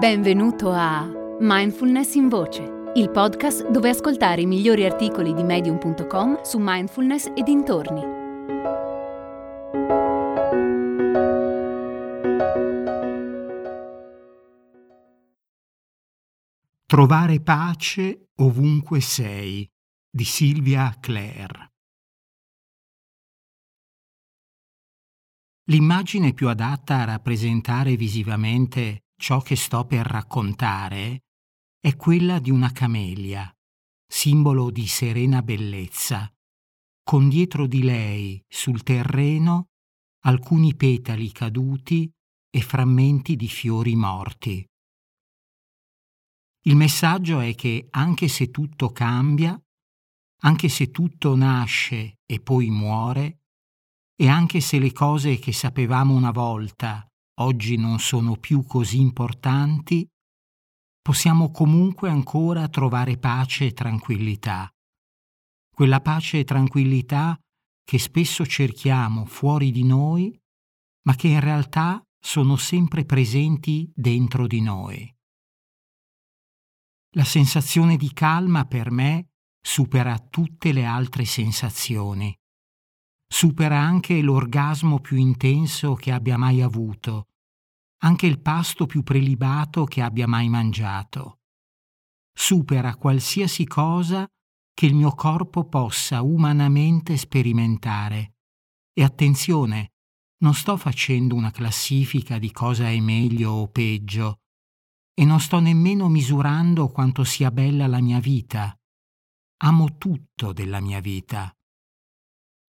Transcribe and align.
Benvenuto 0.00 0.70
a 0.72 1.06
Mindfulness 1.40 2.14
in 2.14 2.30
Voce, 2.30 2.62
il 2.94 3.10
podcast 3.10 3.68
dove 3.68 3.90
ascoltare 3.90 4.40
i 4.40 4.46
migliori 4.46 4.86
articoli 4.86 5.34
di 5.34 5.42
medium.com 5.42 6.40
su 6.40 6.56
mindfulness 6.58 7.26
e 7.36 7.42
dintorni. 7.42 8.00
Trovare 16.86 17.42
pace 17.42 18.30
ovunque 18.36 19.02
sei 19.02 19.70
di 20.10 20.24
Silvia 20.24 20.96
Clare 20.98 21.72
L'immagine 25.64 26.32
più 26.32 26.48
adatta 26.48 27.00
a 27.00 27.04
rappresentare 27.04 27.96
visivamente 27.96 29.02
ciò 29.20 29.42
che 29.42 29.54
sto 29.54 29.84
per 29.84 30.06
raccontare 30.06 31.24
è 31.78 31.94
quella 31.94 32.38
di 32.38 32.50
una 32.50 32.72
camelia, 32.72 33.54
simbolo 34.06 34.70
di 34.70 34.86
serena 34.86 35.42
bellezza, 35.42 36.32
con 37.02 37.28
dietro 37.28 37.66
di 37.66 37.82
lei, 37.82 38.42
sul 38.48 38.82
terreno, 38.82 39.68
alcuni 40.24 40.74
petali 40.74 41.30
caduti 41.32 42.10
e 42.48 42.60
frammenti 42.62 43.36
di 43.36 43.48
fiori 43.48 43.94
morti. 43.94 44.66
Il 46.64 46.76
messaggio 46.76 47.40
è 47.40 47.54
che 47.54 47.88
anche 47.90 48.26
se 48.26 48.50
tutto 48.50 48.90
cambia, 48.90 49.60
anche 50.42 50.68
se 50.70 50.90
tutto 50.90 51.36
nasce 51.36 52.20
e 52.24 52.40
poi 52.40 52.70
muore, 52.70 53.40
e 54.16 54.28
anche 54.28 54.60
se 54.60 54.78
le 54.78 54.92
cose 54.92 55.38
che 55.38 55.52
sapevamo 55.52 56.14
una 56.14 56.30
volta 56.30 57.09
oggi 57.38 57.76
non 57.76 57.98
sono 57.98 58.36
più 58.36 58.64
così 58.64 59.00
importanti, 59.00 60.06
possiamo 61.00 61.50
comunque 61.50 62.08
ancora 62.10 62.68
trovare 62.68 63.18
pace 63.18 63.66
e 63.66 63.72
tranquillità. 63.72 64.68
Quella 65.70 66.00
pace 66.00 66.40
e 66.40 66.44
tranquillità 66.44 67.38
che 67.82 67.98
spesso 67.98 68.46
cerchiamo 68.46 69.24
fuori 69.24 69.70
di 69.70 69.84
noi, 69.84 70.38
ma 71.06 71.14
che 71.14 71.28
in 71.28 71.40
realtà 71.40 72.02
sono 72.22 72.56
sempre 72.56 73.04
presenti 73.04 73.90
dentro 73.94 74.46
di 74.46 74.60
noi. 74.60 75.12
La 77.14 77.24
sensazione 77.24 77.96
di 77.96 78.12
calma 78.12 78.66
per 78.66 78.90
me 78.90 79.30
supera 79.60 80.18
tutte 80.18 80.72
le 80.72 80.84
altre 80.84 81.24
sensazioni. 81.24 82.32
Supera 83.32 83.78
anche 83.78 84.20
l'orgasmo 84.20 84.98
più 85.00 85.16
intenso 85.16 85.94
che 85.94 86.10
abbia 86.10 86.36
mai 86.36 86.60
avuto 86.60 87.30
anche 88.02 88.26
il 88.26 88.40
pasto 88.40 88.86
più 88.86 89.02
prelibato 89.02 89.84
che 89.84 90.00
abbia 90.02 90.26
mai 90.26 90.48
mangiato. 90.48 91.40
Supera 92.32 92.96
qualsiasi 92.96 93.66
cosa 93.66 94.26
che 94.72 94.86
il 94.86 94.94
mio 94.94 95.10
corpo 95.10 95.64
possa 95.64 96.22
umanamente 96.22 97.16
sperimentare. 97.16 98.36
E 98.92 99.02
attenzione, 99.02 99.92
non 100.38 100.54
sto 100.54 100.76
facendo 100.76 101.34
una 101.34 101.50
classifica 101.50 102.38
di 102.38 102.50
cosa 102.50 102.88
è 102.88 102.98
meglio 103.00 103.50
o 103.50 103.68
peggio, 103.68 104.40
e 105.12 105.24
non 105.24 105.40
sto 105.40 105.60
nemmeno 105.60 106.08
misurando 106.08 106.88
quanto 106.88 107.24
sia 107.24 107.50
bella 107.50 107.86
la 107.86 108.00
mia 108.00 108.20
vita. 108.20 108.74
Amo 109.62 109.98
tutto 109.98 110.54
della 110.54 110.80
mia 110.80 111.00
vita. 111.00 111.54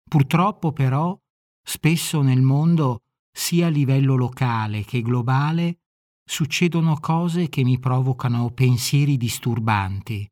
Purtroppo 0.09 0.73
però, 0.73 1.19
spesso 1.63 2.23
nel 2.23 2.43
mondo 2.43 3.01
sia 3.31 3.67
a 3.67 3.71
livello 3.71 4.15
locale 4.15 4.85
che 4.85 5.03
globale, 5.03 5.81
succedono 6.25 6.99
cose 7.01 7.49
che 7.49 7.65
mi 7.65 7.79
provocano 7.79 8.51
pensieri 8.51 9.17
disturbanti, 9.17 10.29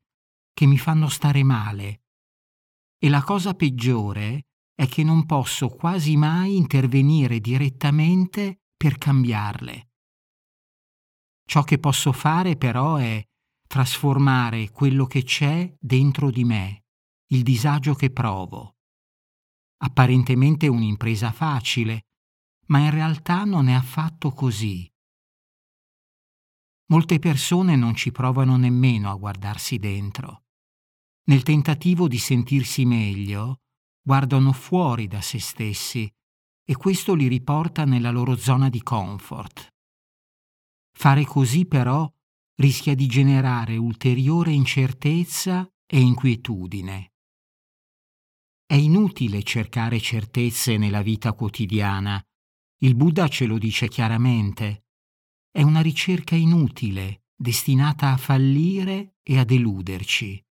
che 0.53 0.65
mi 0.65 0.77
fanno 0.77 1.09
stare 1.09 1.43
male. 1.43 2.03
E 2.97 3.09
la 3.09 3.23
cosa 3.23 3.53
peggiore 3.53 4.45
è 4.73 4.87
che 4.87 5.03
non 5.03 5.25
posso 5.25 5.69
quasi 5.69 6.15
mai 6.15 6.55
intervenire 6.55 7.39
direttamente 7.39 8.61
per 8.75 8.97
cambiarle. 8.97 9.89
Ciò 11.45 11.63
che 11.63 11.77
posso 11.77 12.11
fare 12.11 12.55
però 12.55 12.95
è 12.95 13.23
trasformare 13.67 14.69
quello 14.71 15.05
che 15.05 15.23
c'è 15.23 15.71
dentro 15.79 16.31
di 16.31 16.43
me, 16.43 16.85
il 17.31 17.43
disagio 17.43 17.93
che 17.93 18.11
provo. 18.11 18.72
Apparentemente 19.83 20.67
un'impresa 20.67 21.33
facile, 21.33 22.05
ma 22.67 22.79
in 22.79 22.91
realtà 22.91 23.43
non 23.43 23.67
è 23.67 23.73
affatto 23.73 24.31
così. 24.31 24.89
Molte 26.85 27.19
persone 27.19 27.75
non 27.75 27.93
ci 27.93 28.11
provano 28.11 28.55
nemmeno 28.55 29.11
a 29.11 29.15
guardarsi 29.15 29.77
dentro. 29.79 30.43
Nel 31.25 31.43
tentativo 31.43 32.07
di 32.07 32.17
sentirsi 32.17 32.85
meglio, 32.85 33.59
guardano 34.01 34.53
fuori 34.53 35.07
da 35.07 35.19
se 35.19 35.39
stessi 35.39 36.09
e 36.65 36.75
questo 36.77 37.13
li 37.13 37.27
riporta 37.27 37.83
nella 37.83 38.11
loro 38.11 38.37
zona 38.37 38.69
di 38.69 38.81
comfort. 38.81 39.67
Fare 40.95 41.25
così 41.25 41.65
però 41.65 42.09
rischia 42.55 42.95
di 42.95 43.07
generare 43.07 43.75
ulteriore 43.75 44.53
incertezza 44.53 45.69
e 45.85 45.99
inquietudine. 45.99 47.12
È 48.65 48.75
inutile 48.75 49.43
cercare 49.43 49.99
certezze 49.99 50.77
nella 50.77 51.01
vita 51.01 51.33
quotidiana 51.33 52.23
il 52.83 52.95
Buddha 52.95 53.29
ce 53.29 53.45
lo 53.45 53.57
dice 53.57 53.87
chiaramente. 53.87 54.87
È 55.49 55.61
una 55.61 55.79
ricerca 55.79 56.35
inutile, 56.35 57.27
destinata 57.33 58.11
a 58.11 58.17
fallire 58.17 59.15
e 59.23 59.39
a 59.39 59.45
deluderci. 59.45 60.45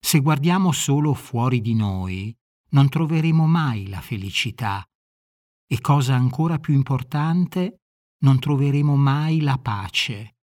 Se 0.00 0.18
guardiamo 0.18 0.72
solo 0.72 1.14
fuori 1.14 1.60
di 1.60 1.74
noi, 1.74 2.36
non 2.70 2.88
troveremo 2.88 3.46
mai 3.46 3.86
la 3.86 4.00
felicità 4.00 4.84
e, 5.68 5.80
cosa 5.80 6.16
ancora 6.16 6.58
più 6.58 6.74
importante, 6.74 7.82
non 8.22 8.40
troveremo 8.40 8.96
mai 8.96 9.40
la 9.40 9.56
pace. 9.58 10.38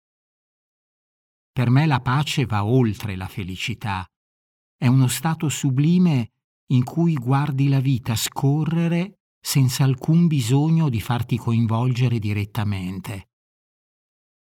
Per 1.51 1.69
me 1.71 1.87
la 1.87 1.99
pace 1.99 2.45
va 2.45 2.63
oltre 2.63 3.15
la 3.15 3.27
felicità. 3.27 4.07
È 4.83 4.87
uno 4.87 5.07
stato 5.07 5.47
sublime 5.47 6.31
in 6.73 6.83
cui 6.83 7.13
guardi 7.13 7.69
la 7.69 7.79
vita 7.79 8.17
scorrere 8.17 9.19
senza 9.39 9.85
alcun 9.85 10.27
bisogno 10.27 10.89
di 10.89 10.99
farti 10.99 11.37
coinvolgere 11.37 12.19
direttamente. 12.19 13.29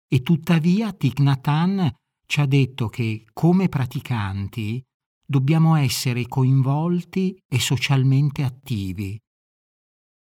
E 0.07 0.21
tuttavia 0.21 0.93
Thich 0.93 1.19
Nhat 1.19 1.95
ci 2.25 2.39
ha 2.39 2.45
detto 2.45 2.87
che, 2.87 3.25
come 3.33 3.67
praticanti, 3.67 4.81
dobbiamo 5.25 5.75
essere 5.75 6.25
coinvolti 6.25 7.37
e 7.45 7.59
socialmente 7.59 8.43
attivi. 8.43 9.19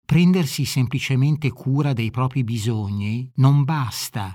Prendersi 0.04 0.64
semplicemente 0.64 1.52
cura 1.52 1.92
dei 1.92 2.10
propri 2.10 2.42
bisogni 2.42 3.30
non 3.36 3.62
basta. 3.62 4.34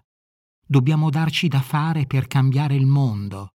Dobbiamo 0.65 1.09
darci 1.09 1.49
da 1.49 1.59
fare 1.59 2.05
per 2.05 2.27
cambiare 2.27 2.75
il 2.75 2.85
mondo. 2.85 3.49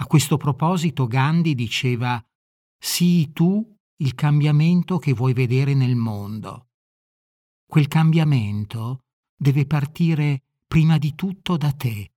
A 0.00 0.06
questo 0.06 0.36
proposito 0.36 1.06
Gandhi 1.06 1.54
diceva 1.54 2.24
Sii 2.78 3.32
tu 3.32 3.76
il 3.96 4.14
cambiamento 4.14 4.98
che 4.98 5.12
vuoi 5.12 5.32
vedere 5.32 5.74
nel 5.74 5.96
mondo. 5.96 6.68
Quel 7.66 7.88
cambiamento 7.88 9.06
deve 9.36 9.66
partire 9.66 10.44
prima 10.68 10.98
di 10.98 11.16
tutto 11.16 11.56
da 11.56 11.72
te. 11.72 12.12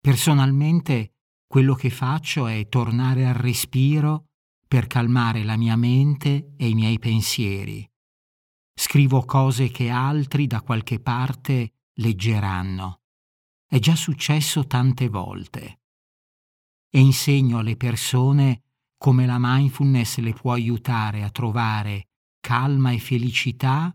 Personalmente 0.00 1.16
quello 1.46 1.74
che 1.74 1.90
faccio 1.90 2.46
è 2.46 2.66
tornare 2.68 3.26
al 3.26 3.34
respiro 3.34 4.28
per 4.66 4.86
calmare 4.86 5.44
la 5.44 5.58
mia 5.58 5.76
mente 5.76 6.54
e 6.56 6.68
i 6.68 6.74
miei 6.74 6.98
pensieri. 6.98 7.86
Scrivo 8.74 9.26
cose 9.26 9.68
che 9.68 9.90
altri 9.90 10.46
da 10.46 10.62
qualche 10.62 10.98
parte 10.98 11.74
leggeranno. 11.96 13.02
È 13.66 13.78
già 13.78 13.94
successo 13.94 14.66
tante 14.66 15.08
volte. 15.10 15.81
E 16.94 17.00
insegno 17.00 17.58
alle 17.58 17.76
persone 17.76 18.64
come 18.98 19.24
la 19.24 19.38
mindfulness 19.38 20.18
le 20.18 20.34
può 20.34 20.52
aiutare 20.52 21.22
a 21.22 21.30
trovare 21.30 22.08
calma 22.38 22.90
e 22.90 22.98
felicità 22.98 23.90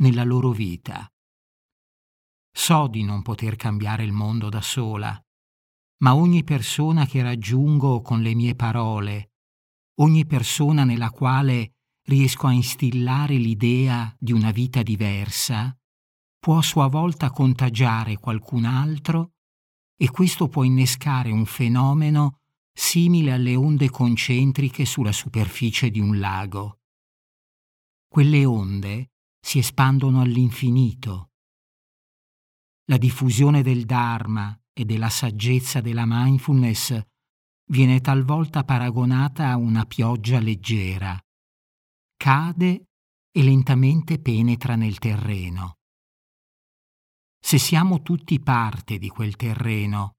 nella 0.00 0.22
loro 0.22 0.50
vita. 0.50 1.10
So 2.54 2.88
di 2.88 3.04
non 3.04 3.22
poter 3.22 3.56
cambiare 3.56 4.04
il 4.04 4.12
mondo 4.12 4.50
da 4.50 4.60
sola, 4.60 5.18
ma 6.02 6.14
ogni 6.14 6.44
persona 6.44 7.06
che 7.06 7.22
raggiungo 7.22 8.02
con 8.02 8.20
le 8.20 8.34
mie 8.34 8.54
parole, 8.54 9.32
ogni 10.00 10.26
persona 10.26 10.84
nella 10.84 11.10
quale 11.10 11.76
riesco 12.02 12.48
a 12.48 12.52
instillare 12.52 13.36
l'idea 13.36 14.14
di 14.18 14.32
una 14.32 14.50
vita 14.50 14.82
diversa, 14.82 15.74
può 16.38 16.58
a 16.58 16.62
sua 16.62 16.88
volta 16.88 17.30
contagiare 17.30 18.18
qualcun 18.18 18.66
altro 18.66 19.36
e 19.96 20.10
questo 20.10 20.48
può 20.48 20.64
innescare 20.64 21.30
un 21.30 21.46
fenomeno 21.46 22.40
simile 22.72 23.32
alle 23.32 23.54
onde 23.56 23.90
concentriche 23.90 24.84
sulla 24.84 25.12
superficie 25.12 25.90
di 25.90 26.00
un 26.00 26.18
lago. 26.18 26.80
Quelle 28.08 28.44
onde 28.44 29.12
si 29.40 29.58
espandono 29.58 30.20
all'infinito 30.20 31.32
la 32.92 32.98
diffusione 32.98 33.62
del 33.62 33.84
Dharma 33.84 34.54
e 34.72 34.84
della 34.84 35.08
saggezza 35.08 35.80
della 35.80 36.04
mindfulness 36.04 37.00
viene 37.70 38.00
talvolta 38.00 38.64
paragonata 38.64 39.48
a 39.48 39.56
una 39.56 39.86
pioggia 39.86 40.40
leggera. 40.40 41.18
Cade 42.16 42.88
e 43.30 43.42
lentamente 43.42 44.18
penetra 44.20 44.74
nel 44.74 44.98
terreno. 44.98 45.78
Se 47.40 47.56
siamo 47.56 48.02
tutti 48.02 48.40
parte 48.40 48.98
di 48.98 49.08
quel 49.08 49.36
terreno 49.36 50.16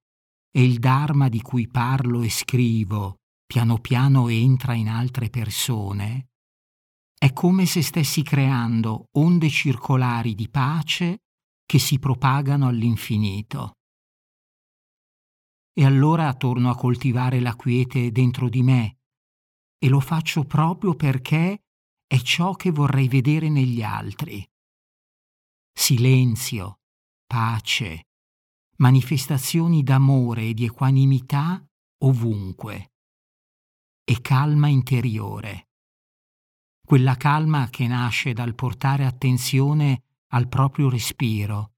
e 0.56 0.64
il 0.64 0.78
Dharma 0.78 1.30
di 1.30 1.42
cui 1.42 1.68
parlo 1.68 2.22
e 2.22 2.30
scrivo 2.30 3.18
piano 3.54 3.78
piano 3.78 4.30
entra 4.30 4.74
in 4.74 4.88
altre 4.88 5.30
persone, 5.30 6.30
è 7.18 7.32
come 7.34 7.66
se 7.66 7.84
stessi 7.84 8.24
creando 8.24 9.10
onde 9.18 9.50
circolari 9.50 10.34
di 10.34 10.50
pace 10.50 11.20
che 11.64 11.78
si 11.78 12.00
propagano 12.00 12.68
all'infinito. 12.68 13.74
E 15.72 15.86
allora 15.86 16.34
torno 16.34 16.70
a 16.70 16.76
coltivare 16.76 17.40
la 17.40 17.56
quiete 17.56 18.12
dentro 18.12 18.50
di 18.50 18.64
me 18.64 18.98
e 19.78 19.88
lo 19.88 20.00
faccio 20.00 20.46
proprio 20.46 20.96
perché 20.96 21.62
è 22.08 22.18
ciò 22.18 22.54
che 22.54 22.72
vorrei 22.72 23.08
vedere 23.08 23.50
negli 23.50 23.84
altri. 23.84 24.44
Silenzio, 25.72 26.80
pace, 27.26 28.04
manifestazioni 28.78 29.84
d'amore 29.84 30.44
e 30.44 30.54
di 30.54 30.66
equanimità 30.66 31.64
ovunque. 32.04 32.92
E 34.04 34.22
calma 34.22 34.68
interiore. 34.68 35.70
Quella 36.86 37.16
calma 37.16 37.70
che 37.70 37.88
nasce 37.88 38.34
dal 38.34 38.56
portare 38.56 39.06
attenzione 39.06 40.04
al 40.34 40.50
proprio 40.50 40.90
respiro, 40.90 41.74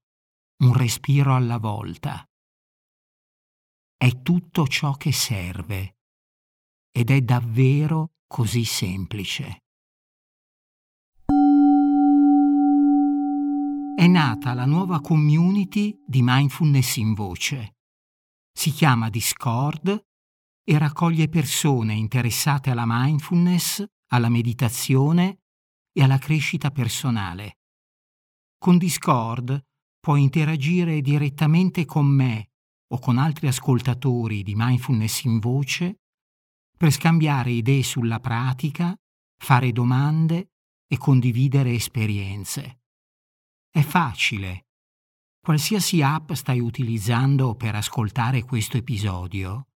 un 0.64 0.72
respiro 0.72 1.34
alla 1.34 1.58
volta. 1.58 2.26
È 3.96 4.22
tutto 4.22 4.66
ciò 4.66 4.92
che 4.94 5.12
serve 5.12 5.96
ed 6.90 7.10
è 7.10 7.20
davvero 7.20 8.14
così 8.26 8.64
semplice. 8.64 9.65
È 14.06 14.08
nata 14.08 14.54
la 14.54 14.66
nuova 14.66 15.00
community 15.00 16.00
di 16.06 16.20
mindfulness 16.22 16.94
in 16.98 17.12
voce. 17.12 17.74
Si 18.56 18.70
chiama 18.70 19.10
Discord 19.10 20.00
e 20.62 20.78
raccoglie 20.78 21.28
persone 21.28 21.94
interessate 21.94 22.70
alla 22.70 22.84
mindfulness, 22.86 23.84
alla 24.12 24.28
meditazione 24.28 25.40
e 25.92 26.04
alla 26.04 26.18
crescita 26.18 26.70
personale. 26.70 27.58
Con 28.56 28.78
Discord 28.78 29.60
puoi 29.98 30.22
interagire 30.22 31.00
direttamente 31.00 31.84
con 31.84 32.06
me 32.06 32.50
o 32.94 33.00
con 33.00 33.18
altri 33.18 33.48
ascoltatori 33.48 34.44
di 34.44 34.54
mindfulness 34.54 35.24
in 35.24 35.40
voce 35.40 35.96
per 36.78 36.92
scambiare 36.92 37.50
idee 37.50 37.82
sulla 37.82 38.20
pratica, 38.20 38.96
fare 39.36 39.72
domande 39.72 40.52
e 40.86 40.96
condividere 40.96 41.72
esperienze. 41.72 42.82
È 43.76 43.82
facile. 43.82 44.68
Qualsiasi 45.38 46.00
app 46.00 46.32
stai 46.32 46.60
utilizzando 46.60 47.54
per 47.56 47.74
ascoltare 47.74 48.42
questo 48.42 48.78
episodio, 48.78 49.66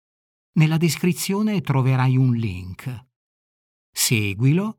nella 0.52 0.78
descrizione 0.78 1.60
troverai 1.60 2.16
un 2.16 2.34
link. 2.34 3.08
Seguilo 3.92 4.78